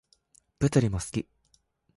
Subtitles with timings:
[0.57, 1.27] 物理も好き